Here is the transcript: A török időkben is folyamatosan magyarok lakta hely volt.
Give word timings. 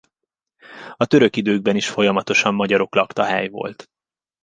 A 0.95 1.05
török 1.05 1.35
időkben 1.35 1.75
is 1.75 1.89
folyamatosan 1.89 2.53
magyarok 2.53 2.95
lakta 2.95 3.23
hely 3.23 3.47
volt. 3.49 3.89